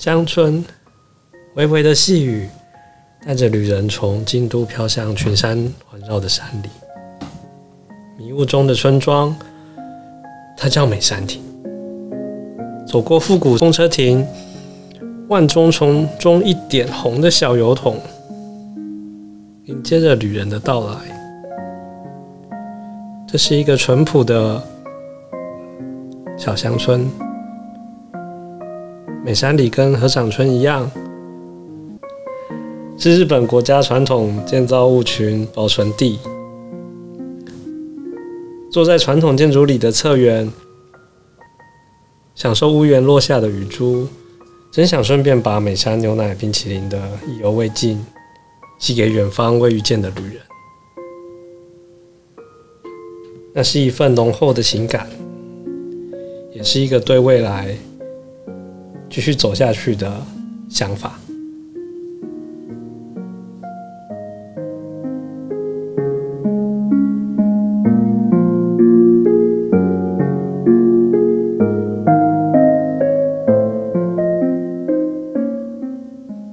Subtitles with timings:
[0.00, 0.64] 乡村，
[1.56, 2.48] 微微的细雨
[3.22, 6.70] 带着旅人从京都飘向群山环绕的山里。
[8.16, 9.36] 迷雾中的村庄，
[10.56, 11.42] 它叫美山亭。
[12.88, 14.26] 走过复古风车亭，
[15.28, 18.00] 万中丛中一点红的小油桶，
[19.66, 20.94] 迎接着旅人的到来。
[23.28, 24.62] 这是一个淳朴的
[26.38, 27.06] 小乡村。
[29.22, 30.90] 美山里跟合掌村一样，
[32.96, 36.18] 是日本国家传统建造物群保存地。
[38.72, 40.50] 坐在传统建筑里的侧园，
[42.34, 44.08] 享受屋檐落下的雨珠，
[44.70, 48.02] 真想顺便把美山牛奶冰淇淋的意犹未尽
[48.78, 50.36] 寄给远方未遇见的旅人。
[53.52, 55.10] 那是一份浓厚的情感，
[56.54, 57.76] 也是一个对未来
[59.10, 60.24] 继续走下去的
[60.70, 61.18] 想法。